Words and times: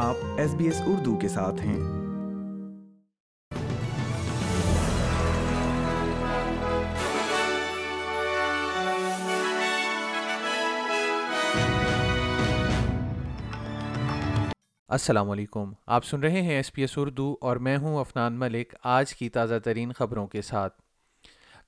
آپ 0.00 0.16
S 0.36 0.54
B 0.54 0.64
S 0.64 0.82
Urdu 0.86 1.18
کے 1.18 1.28
ساتھ 1.28 1.60
ہیں۔ 1.60 1.76
السلام 14.88 15.30
علیکم۔ 15.30 15.72
آپ 15.86 16.04
سن 16.04 16.20
رہے 16.20 16.42
ہیں 16.42 16.50
ایس 16.50 16.72
پی 16.72 16.80
ایس 16.80 16.92
اردو 16.96 17.36
اور 17.40 17.56
میں 17.56 17.76
ہوں 17.76 17.98
افنان 17.98 18.32
ملک 18.32 18.74
آج 18.84 19.14
کی 19.14 19.28
تازہ 19.28 19.54
ترین 19.64 19.92
خبروں 19.92 20.26
کے 20.26 20.42
ساتھ۔ 20.42 20.74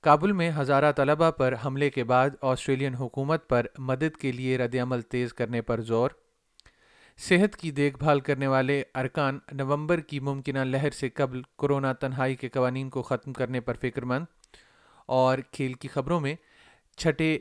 کابل 0.02 0.32
میں 0.32 0.50
ہزارہ 0.58 0.92
طلبہ 0.92 1.30
پر 1.30 1.54
حملے 1.64 1.90
کے 1.90 2.04
بعد 2.04 2.30
آسٹریلین 2.42 2.94
حکومت 2.94 3.48
پر 3.48 3.66
مدد 3.78 4.16
کے 4.16 4.32
لیے 4.32 4.58
رد 4.58 4.74
عمل 4.82 5.00
تیز 5.00 5.34
کرنے 5.34 5.62
پر 5.62 5.80
زور۔ 5.80 6.10
صحت 7.20 7.56
کی 7.56 7.70
دیکھ 7.70 7.98
بھال 7.98 8.20
کرنے 8.20 8.46
والے 8.46 8.82
ارکان 8.94 9.38
نومبر 9.52 10.00
کی 10.00 10.20
ممکنہ 10.20 10.58
لہر 10.58 10.90
سے 10.90 11.08
قبل 11.08 11.42
کرونا 11.58 11.92
تنہائی 11.92 12.36
کے 12.36 12.48
قوانین 12.48 12.90
کو 12.90 13.02
ختم 13.02 13.32
کرنے 13.32 13.60
پر 13.60 13.74
فکر 13.74 14.04
مند۔ 14.04 14.24
اور 15.06 15.38
کھیل 15.52 15.72
کی 15.72 15.88
خبروں 15.88 16.20
میں، 16.20 16.34
چھٹے 16.96 17.38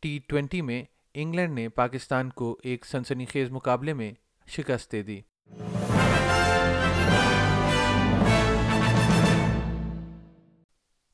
ٹی 0.00 0.18
ٹوینٹی 0.26 0.62
میں 0.62 0.84
انگلینڈ 1.14 1.54
نے 1.54 1.68
پاکستان 1.68 2.30
کو 2.30 2.58
ایک 2.62 2.84
سنسنی 2.84 3.24
خیز 3.24 3.50
مقابلے 3.50 3.92
میں 3.92 4.12
شکست 4.46 4.92
دے 4.92 5.02
دی۔ 5.02 5.20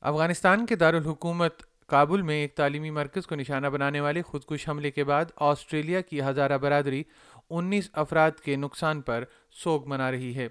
افغانستان 0.01 0.65
کے 0.65 0.75
دارالحکومت 0.75 1.61
کابل 1.87 2.21
میں 2.21 2.35
ایک 2.35 2.55
تعلیمی 2.55 2.89
مرکز 2.89 3.27
کو 3.27 3.35
نشانہ 3.35 3.67
بنانے 3.67 3.99
والے 3.99 4.21
خودکش 4.21 4.69
حملے 4.69 4.91
کے 4.91 5.03
بعد 5.03 5.25
آسٹریلیا 5.35 6.01
کی 6.01 6.21
ہزارہ 6.21 6.57
برادری 6.57 7.03
انیس 7.49 7.89
افراد 7.93 8.31
کے 8.31 8.55
نقصان 8.55 9.01
پر 9.01 9.23
سوگ 9.51 9.87
منا 9.87 10.11
رہی 10.11 10.35
ہے۔ 10.35 10.47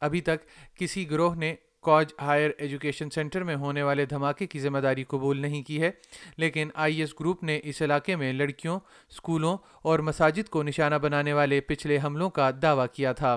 ابھی 0.00 0.20
تک 0.20 0.46
کسی 0.74 1.10
گروہ 1.10 1.34
نے 1.34 1.54
کاج 1.82 2.12
ہائر 2.20 2.50
ایجوکیشن 2.58 3.10
سینٹر 3.10 3.42
میں 3.42 3.56
ہونے 3.56 3.82
والے 3.82 4.06
دھماکے 4.06 4.46
کی 4.46 4.58
ذمہ 4.58 4.78
داری 4.78 5.04
قبول 5.04 5.40
نہیں 5.40 5.62
کی 5.62 5.82
ہے، 5.82 5.90
لیکن 6.36 6.68
آئی 6.74 7.00
ایس 7.00 7.20
گروپ 7.20 7.42
نے 7.42 7.60
اس 7.64 7.82
علاقے 7.82 8.16
میں 8.16 8.32
لڑکیوں 8.32 8.80
اسکولوں 9.10 9.56
اور 9.82 9.98
مساجد 9.98 10.48
کو 10.48 10.62
نشانہ 10.62 10.94
بنانے 10.94 11.32
والے 11.32 11.60
پچھلے 11.60 11.98
حملوں 12.04 12.30
کا 12.30 12.50
دعویٰ 12.62 12.86
کیا 12.92 13.12
تھا۔ 13.12 13.36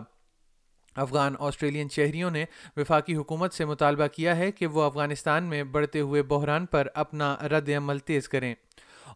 افغان 0.96 1.36
آسٹریلین 1.40 1.90
شہریوں 1.90 2.32
نے 2.32 2.46
وفاقی 2.78 3.16
حکومت 3.16 3.54
سے 3.54 3.66
مطالبہ 3.66 4.08
کیا 4.08 4.38
ہے 4.38 4.52
کہ 4.52 4.68
وہ 4.68 4.82
افغانستان 4.82 5.44
میں 5.44 5.64
بڑھتے 5.64 6.00
ہوئے 6.00 6.24
بحران 6.24 6.66
پر 6.66 6.88
اپنا 6.94 7.36
رد 7.42 7.70
عمل 7.78 8.00
تیز 8.00 8.30
کریں۔ 8.30 8.56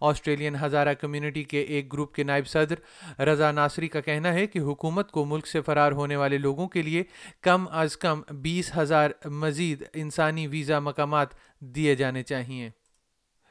آسٹریلین 0.01 0.55
ہزارہ 0.61 0.93
کمیونٹی 0.93 1.43
کے 1.43 1.61
ایک 1.61 1.93
گروپ 1.93 2.15
کے 2.15 2.23
نائب 2.23 2.47
صدر 2.47 3.19
رضا 3.21 3.51
ناصری 3.51 3.87
کا 3.87 4.01
کہنا 4.01 4.33
ہے 4.33 4.47
کہ 4.47 4.59
حکومت 4.59 5.11
کو 5.11 5.25
ملک 5.25 5.47
سے 5.47 5.61
فرار 5.61 5.91
ہونے 5.91 6.15
والے 6.15 6.37
لوگوں 6.37 6.67
کے 6.67 6.81
لیے 6.81 7.03
کم 7.41 7.65
از 7.71 7.97
کم 7.97 8.21
بیس 8.31 8.77
ہزار 8.77 9.09
مزید 9.25 9.83
انسانی 9.93 10.47
ویزا 10.47 10.79
مقامات 10.79 11.27
دیے 11.59 11.95
جانے 11.95 12.23
چاہئیں۔ 12.23 12.69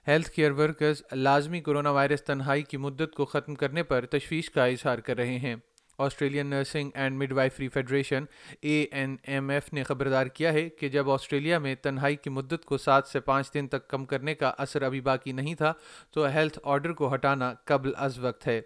ہیلتھ 0.08 0.30
کیئر 0.30 0.50
ورکرز 0.50 1.02
لازمی 1.12 1.60
کرونا 1.60 1.90
وائرس 1.90 2.22
تنہائی 2.22 2.62
کی 2.62 2.77
مدت 2.77 3.14
کو 3.16 3.24
ختم 3.24 3.55
کرنے 3.55 3.83
پر 3.83 4.06
تشویش 4.06 4.50
کا 4.50 4.64
اظہار 4.64 4.98
کر 4.98 5.16
رہے 5.16 5.38
ہیں۔ 5.38 5.56
Australian 5.98 6.46
nursing 6.46 6.91
and 6.94 7.22
midwifery 7.32 7.68
federation 7.68 8.24
A 8.60 8.86
N 8.92 9.16
M 9.22 9.48
F 9.48 9.72
نے 9.72 9.82
خبردار 9.82 10.27
کیا 10.27 10.52
ہے 10.52 10.68
کہ 10.68 10.88
جب 10.88 11.10
آسٹریلیا 11.10 11.58
میں 11.58 11.74
تنہائی 11.74 12.16
کی 12.16 12.30
مدت 12.30 12.64
کو 12.64 12.78
سات 12.78 13.06
سے 13.06 13.20
پانچ 13.20 13.55
دن 13.55 13.68
تک 13.68 13.88
کم 13.88 14.05
کرنے 14.05 14.34
کا 14.34 14.52
اثر 14.58 14.82
ابھی 14.82 15.00
باقی 15.00 15.32
نہیں 15.32 15.55
تھا، 15.55 15.72
تو 16.10 16.27
ہیلتھ 16.27 16.58
آرڈر 16.62 16.92
کو 16.92 17.14
ہٹانا 17.14 17.55
قبل 17.64 17.92
از 17.96 18.18
وقت 18.18 18.46
ہے۔ 18.46 18.60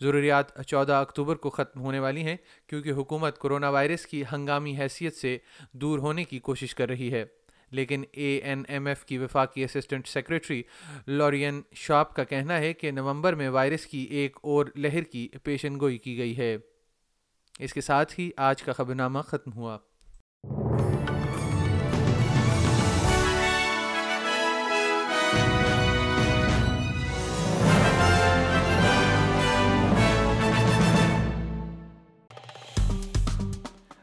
ضروریات 0.00 0.66
چودہ 0.66 0.92
اکتوبر 0.92 1.36
کو 1.36 1.50
ختم 1.50 1.80
ہونے 1.80 1.98
والی 1.98 2.22
ہیں 2.22 2.36
کیونکہ 2.66 2.90
حکومت 2.90 3.38
کرونا 3.38 3.68
وائرس 3.68 4.06
کی 4.06 4.22
ہنگامی 4.32 4.76
حیثیت 4.78 5.16
سے 5.16 5.38
دور 5.72 5.98
ہونے 5.98 6.24
کی 6.24 6.38
کوشش 6.38 6.74
کر 6.74 6.88
رہی 6.88 7.12
ہے۔ 7.12 7.24
لیکن 7.70 8.04
اے 8.12 8.36
این 8.36 8.62
ایم 8.68 8.86
ایف 8.86 9.04
کی 9.04 9.18
وفاقی 9.18 9.64
اسسٹنٹ 9.64 10.08
سیکرٹری 10.08 10.62
لورین 11.06 11.62
شاپ 11.72 12.14
کا 12.14 12.24
کہنا 12.24 12.58
ہے 12.58 12.72
کہ 12.72 12.90
نومبر 12.90 13.32
میں 13.32 13.48
وائرس 13.48 13.86
کی 13.86 13.98
ایک 13.98 14.36
اور 14.42 14.66
لہر 14.76 15.02
کی 15.02 15.28
پیشن 15.42 15.80
گوئی 15.80 15.98
کی 15.98 16.18
گئی 16.18 16.36
ہے۔ 16.36 16.56
اس 17.58 17.72
کے 17.72 17.80
ساتھ 17.80 18.20
ہی 18.20 18.30
آج 18.36 18.62
کا 18.62 18.72
خبر 18.72 18.94
نامہ 18.94 19.18
ختم 19.18 19.52
ہوا۔ 19.52 19.78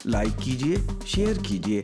لائک 0.06 0.42
کیجیے 0.42 0.76
شیئر 1.06 1.34
کیجیے 1.44 1.84